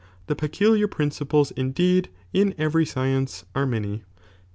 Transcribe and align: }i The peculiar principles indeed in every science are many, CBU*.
}i 0.01 0.03
The 0.25 0.35
peculiar 0.35 0.87
principles 0.87 1.51
indeed 1.51 2.09
in 2.33 2.55
every 2.57 2.87
science 2.87 3.45
are 3.53 3.67
many, 3.67 3.97
CBU*. 3.99 4.01